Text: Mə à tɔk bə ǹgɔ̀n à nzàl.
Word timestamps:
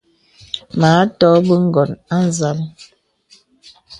Mə 0.79 0.87
à 1.01 1.03
tɔk 1.19 1.35
bə 1.47 1.55
ǹgɔ̀n 1.65 1.91
à 2.15 2.17
nzàl. 2.27 2.57